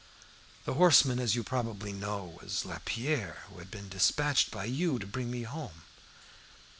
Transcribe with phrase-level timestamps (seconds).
[0.65, 5.05] The horseman, as you probably know, was Lapierre, who had been despatched by you to
[5.05, 5.83] bring me home.